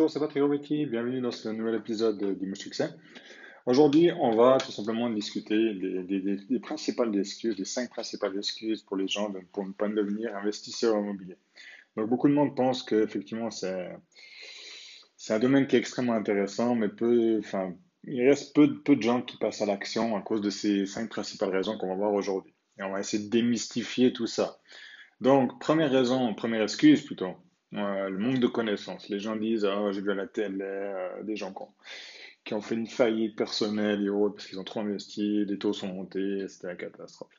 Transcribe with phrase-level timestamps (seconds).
[0.00, 2.88] Bonjour, c'est Patrick Robetti, bienvenue dans ce nouvel épisode d'Imo Succès.
[3.66, 9.06] Aujourd'hui, on va tout simplement discuter des, principales excuses, des cinq principales excuses pour les
[9.06, 11.36] gens pour ne pas devenir investisseurs immobiliers.
[11.98, 13.90] Donc beaucoup de monde pense qu'effectivement c'est
[15.18, 19.20] c'est un domaine qui est extrêmement intéressant, mais peu, enfin, il reste peu de gens
[19.20, 22.54] qui passent à l'action à cause de ces cinq principales raisons qu'on va voir aujourd'hui.
[22.78, 24.60] Et on va essayer de démystifier tout ça.
[25.20, 27.36] Donc, première raison, première excuse plutôt,
[27.74, 29.08] euh, le manque de connaissances.
[29.08, 31.54] Les gens disent Ah, j'ai vu à la télé euh, des gens
[32.44, 35.72] qui ont, fait une faillite personnelle et autres parce qu'ils ont trop investi, les taux
[35.72, 37.30] sont montés, c'était la catastrophe.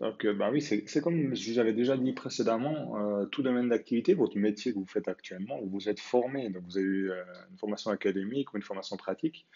[0.00, 4.14] Donc, euh, bah oui, c'est comme je vous avais déjà dit précédemment, tout domaine d'activité,
[4.14, 7.10] votre métier que vous faites actuellement, vous êtes formé, donc vous avez eu
[7.50, 9.46] une formation académique ou une formation pratique.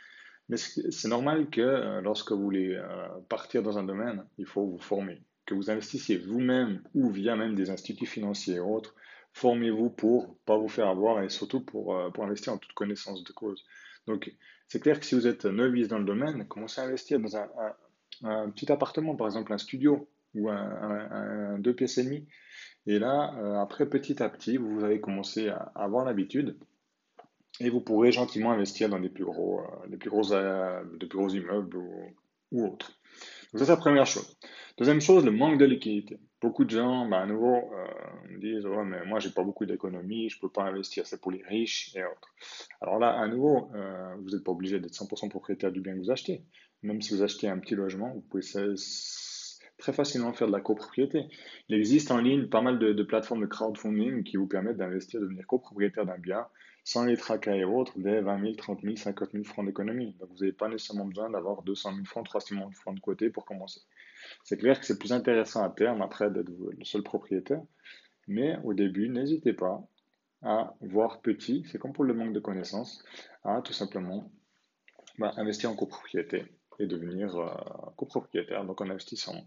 [0.48, 2.80] Mais c'est normal que lorsque vous voulez
[3.28, 5.22] partir dans un domaine, il faut vous former.
[5.46, 8.94] Que vous investissiez vous-même ou via même des instituts financiers et autres,
[9.32, 13.24] formez-vous pour pas vous faire avoir et surtout pour, euh, pour investir en toute connaissance
[13.24, 13.64] de cause.
[14.06, 14.34] Donc,
[14.68, 18.50] c'est clair que si vous êtes novice dans le domaine, commencez à investir dans un,
[18.50, 22.26] petit appartement, par exemple un studio ou un, deux pièces et demie.
[22.86, 26.56] Et là, euh, après, petit à petit, vous allez commencer à, avoir l'habitude
[27.60, 31.28] et vous pourrez gentiment investir dans des plus gros, euh, plus gros, des plus gros
[31.28, 32.16] immeubles ou,
[32.50, 32.98] ou autres.
[33.52, 34.36] Donc ça, c'est la première chose.
[34.78, 36.18] Deuxième chose, le manque de liquidité.
[36.40, 37.70] Beaucoup de gens, bah, à nouveau,
[38.38, 41.42] disent ouais, mais moi, j'ai pas beaucoup d'économies, je peux pas investir, c'est pour les
[41.42, 42.34] riches et autres.
[42.80, 45.98] Alors là, à nouveau, euh, vous n'êtes pas obligé d'être 100% propriétaire du bien que
[45.98, 46.42] vous achetez.
[46.82, 48.42] Même si vous achetez un petit logement, vous pouvez
[49.78, 51.26] très facilement faire de la copropriété.
[51.68, 55.20] Il existe en ligne pas mal de, de plateformes de crowdfunding qui vous permettent d'investir,
[55.20, 56.46] de devenir copropriétaire d'un bien
[56.84, 60.16] sans les tracas et autres, des 20 000, 30 000, 50 000 francs d'économie.
[60.18, 63.30] Donc vous n'avez pas nécessairement besoin d'avoir 200 000 francs, 300 000 francs de côté
[63.30, 63.80] pour commencer.
[64.44, 67.62] C'est clair que c'est plus intéressant à terme après d'être le seul propriétaire,
[68.32, 69.82] mais au début, n'hésitez pas
[70.42, 73.04] à voir petit, c'est comme pour le manque de connaissances,
[73.44, 74.30] à tout simplement
[75.18, 76.44] bah, investir en copropriété
[76.78, 77.48] et devenir euh,
[77.96, 79.46] copropriétaire, donc en investissant.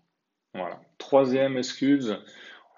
[0.54, 0.80] Voilà.
[0.98, 2.18] Troisième excuse,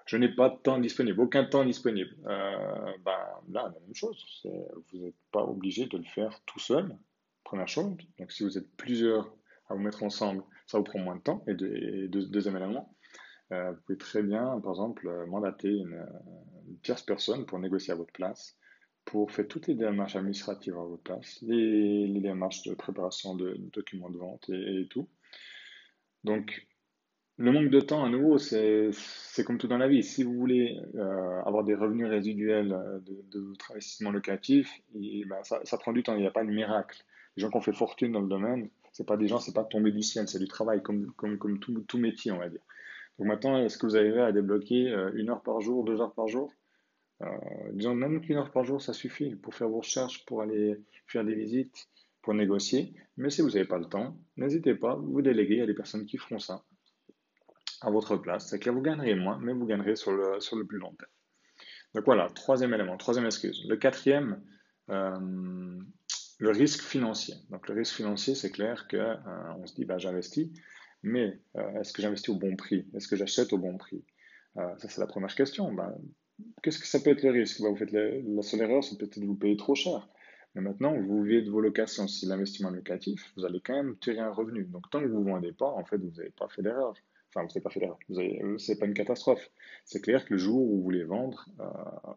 [0.06, 2.16] je n'ai pas de temps disponible, aucun temps disponible.
[2.26, 3.18] Euh, ben,
[3.50, 4.42] là, la même chose.
[4.90, 6.96] Vous n'êtes pas obligé de le faire tout seul,
[7.44, 7.96] première chose.
[8.18, 9.32] Donc, si vous êtes plusieurs
[9.68, 11.44] à vous mettre ensemble, ça vous prend moins de temps.
[11.46, 11.54] Et,
[12.08, 12.92] deuxième élément,
[13.52, 16.04] euh, vous pouvez très bien, par exemple, mandater une,
[16.82, 18.56] tierce personne pour négocier à votre place,
[19.04, 24.10] pour faire toutes les démarches administratives à votre place, les, démarches de préparation de, documents
[24.10, 25.08] de vente et, tout.
[26.24, 26.66] Donc,
[27.38, 28.92] le manque de temps, à nouveau, c'est
[29.46, 30.02] comme tout dans la vie.
[30.02, 35.78] Si vous voulez euh, avoir des revenus résiduels euh, de, votre investissement locatif, ben, ça,
[35.78, 36.14] prend du temps.
[36.16, 37.02] Il n'y a pas de miracle.
[37.36, 39.62] Les gens qui ont fait fortune dans le domaine, c'est pas des gens, c'est pas
[39.62, 41.14] tombé du ciel, c'est du travail, comme,
[41.60, 42.60] tout, métier, on va dire.
[43.18, 46.14] Donc maintenant, est-ce que vous arrivez à débloquer euh, une heure par jour, deux heures
[46.14, 46.52] par jour?
[47.72, 51.24] Disons même qu'une heure par jour, ça suffit pour faire vos recherches, pour aller faire
[51.24, 51.88] des visites,
[52.22, 52.94] pour négocier.
[53.16, 56.16] Mais si vous n'avez pas le temps, n'hésitez pas, vous déléguez à des personnes qui
[56.16, 56.62] feront ça
[57.80, 58.48] à votre place.
[58.48, 61.10] C'est que vous gagnerez moins, mais vous gagnerez sur le, sur le plus long terme.
[61.94, 63.64] Donc voilà, troisième élément, troisième excuse.
[63.68, 64.42] Le quatrième,
[64.90, 65.78] euh,
[66.38, 67.34] le risque financier.
[67.50, 70.50] Donc le risque financier, c'est clair qu'on euh, on se dit, bah, j'investis,
[71.02, 72.86] mais euh, est-ce que j'investis au bon prix?
[72.94, 74.04] Est-ce que j'achète au bon prix?
[74.56, 75.72] Ça, c'est la première question.
[75.72, 75.96] Bah,
[76.62, 79.20] qu'est-ce que ça peut être le risque bah, vous faites La seule erreur, c'est peut-être
[79.20, 80.08] de vous payer trop cher.
[80.54, 82.08] Mais maintenant, vous vivez de vos locations.
[82.08, 84.64] Si l'investissement locatif, vous allez quand même tirer un revenu.
[84.64, 86.94] Donc tant que vous ne vendez pas, en fait, vous n'avez pas fait d'erreur.
[87.28, 87.98] Enfin, vous n'avez pas fait l'erreur.
[88.10, 89.50] Euh, c'est pas une catastrophe.
[89.84, 91.64] C'est clair que le jour où vous voulez vendre, euh,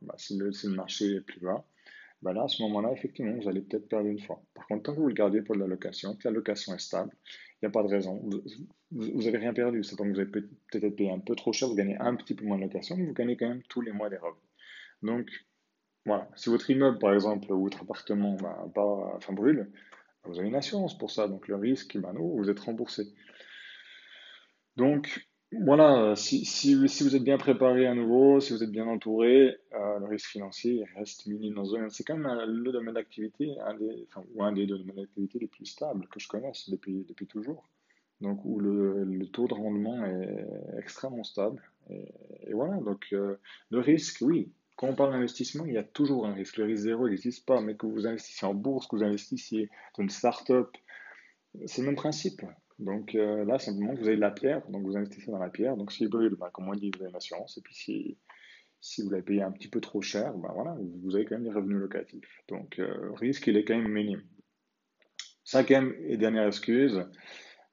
[0.02, 1.66] bah, si, le, marché est plus bas,
[2.22, 4.44] bah là, à ce moment-là, effectivement, vous allez peut-être perdre une fois.
[4.54, 6.80] Par contre, tant que vous le gardez pour de la location, que la location est
[6.80, 8.22] stable, il n'y a pas de raison.
[8.92, 9.84] Vous n'avez rien perdu.
[9.84, 12.46] C'est que vous avez peut-être payé un peu trop cher, vous gagnez un petit peu
[12.46, 14.44] moins de location, mais vous gagnez quand même tous les mois des revenus.
[15.02, 15.30] Donc,
[16.06, 16.30] voilà.
[16.36, 19.72] Si votre immeuble, par exemple, ou votre appartement bah, pas, enfin, brûle,
[20.26, 21.28] vous avez une assurance pour ça.
[21.28, 23.04] Donc, le risque, non, vous êtes remboursé.
[24.78, 29.58] Donc, voilà, si, si, vous êtes bien préparé à nouveau, si vous êtes bien entouré,
[29.74, 31.90] euh, le risque financier reste minime dans domaine.
[31.90, 33.76] C'est quand même le domaine d'activité, un
[34.08, 37.68] enfin, ou un des domaines d'activité les plus stables que je connaisse depuis, depuis toujours.
[38.22, 41.62] Donc, où le, le taux de rendement est extrêmement stable.
[41.90, 43.36] Et, voilà, donc euh,
[43.72, 44.52] le risque, oui.
[44.78, 46.58] Quand on parle d'investissement, il y a toujours un risque.
[46.58, 50.04] Le risque zéro n'existe pas, mais que vous investissiez en bourse, que vous investissiez dans
[50.04, 50.70] une start-up,
[51.66, 52.42] c'est le même principe.
[52.82, 55.78] Donc euh, là, simplement, vous avez de la pierre, donc vous investissez dans la pierre.
[55.78, 57.58] Donc si brûle, bah, comme on dit, vous avez une assurance.
[57.60, 58.18] Et puis si,
[58.80, 61.44] si vous l'avez payé un petit peu trop cher, bah, voilà, vous avez quand même
[61.44, 62.42] des revenus locatifs.
[62.48, 64.24] Donc euh, risque, il est quand même minime.
[65.44, 67.06] Cinquième et dernière excuse,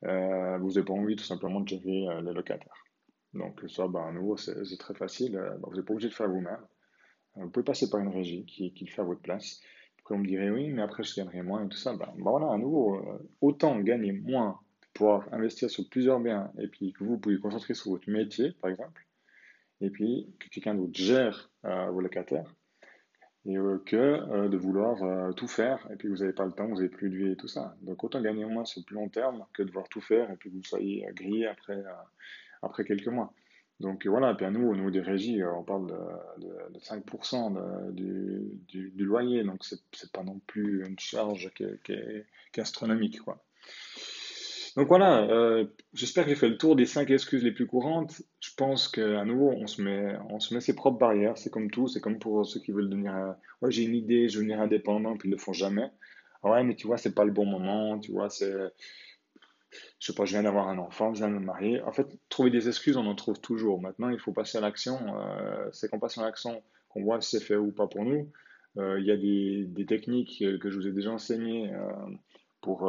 [0.04, 2.84] euh, vous n'avez pas envie tout simplement de gérer les locataires.
[3.32, 5.40] Donc ça, bah, nouveau, c'est très facile.
[5.62, 6.60] vous n'êtes pas obligé de faire vous-même.
[7.36, 9.60] Vous pouvez passer par une régie qui, qui le fait à votre place
[10.00, 11.92] Après, on me dirait oui, mais après, je gagnerai moins et tout ça.
[11.92, 14.58] Ben, ben voilà, à nouveau, euh, autant gagner moins
[14.98, 18.52] pouvoir investir sur plusieurs biens et puis que vous pouvez vous concentrer sur votre métier,
[18.60, 19.06] par exemple,
[19.80, 22.52] et puis que quelqu'un d'autre gère euh, vos locataires,
[23.46, 26.74] et euh, que de vouloir tout faire, et puis vous n'avez pas le temps, vous
[26.74, 27.76] n'avez plus de vie et tout ça.
[27.82, 30.36] Donc autant gagner moins sur le plus long terme que de devoir tout faire et
[30.36, 31.82] puis que vous soyez grillé après,
[32.62, 33.32] après quelques mois.
[33.78, 36.44] Donc voilà, et puis à nous, au niveau des régies, on parle de,
[36.74, 41.80] de, 5% du, du, du, loyer, donc c'est pas non plus une charge qui est,
[41.84, 41.94] qui
[42.52, 43.20] qui est astronomique.
[43.20, 43.40] Quoi.
[44.76, 48.22] Donc voilà, euh, j'espère que j'ai fait le tour des 5 excuses les plus courantes.
[48.40, 52.18] Je pense qu'à nouveau, on se, met, ses propres barrières, c'est comme tout, c'est comme
[52.18, 53.32] pour ceux qui veulent devenir, euh,
[53.62, 55.90] ouais j'ai une idée, je veux devenir indépendant, puis ils le font jamais.
[56.42, 58.52] Ah ouais, mais tu vois, c'est pas le bon moment, tu vois, c'est
[59.98, 61.82] je sais pas, je viens d'avoir un enfant, je viens de me marier.
[61.82, 63.80] En fait, trouver des excuses, on en trouve toujours.
[63.80, 64.98] Maintenant, il faut passer à l'action.
[65.18, 68.30] Euh, c'est qu'on passe à l'action qu'on voit si c'est fait ou pas pour nous.
[68.76, 71.72] Il y a des, techniques que je vous ai déjà enseignées
[72.60, 72.88] pour,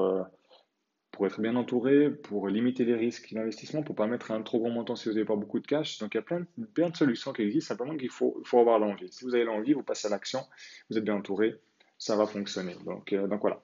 [1.20, 4.70] pour être bien entouré, pour limiter les risques d'investissement, pour pas mettre un trop gros
[4.70, 5.98] montant si vous n'avez pas beaucoup de cash.
[5.98, 9.12] Donc, il y a plein, de solutions qui existent, simplement qu'il faut, avoir l'envie.
[9.12, 10.40] Si vous avez l'envie, vous passez à l'action,
[10.90, 11.56] vous êtes bien entouré,
[11.98, 12.74] ça va fonctionner.
[12.86, 13.62] Donc, donc voilà.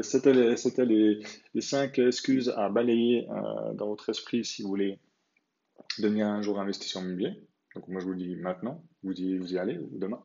[0.00, 4.98] C'était les, cinq excuses à balayer euh, dans votre esprit si vous voulez
[5.98, 7.38] devenir un jour investisseur immobilier.
[7.74, 10.24] Donc moi je vous dis maintenant, vous y, vous y allez ou demain.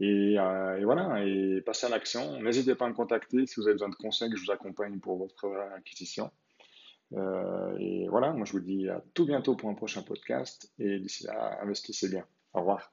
[0.00, 2.40] Et, euh, et, voilà, et passez à l'action.
[2.40, 4.98] N'hésitez pas à me contacter si vous avez besoin de conseils, que je vous accompagne
[4.98, 6.30] pour votre acquisition.
[7.12, 10.98] Euh, et voilà, moi je vous dis à tout bientôt pour un prochain podcast et
[10.98, 12.26] d'ici là, investissez bien.
[12.52, 12.92] Au revoir.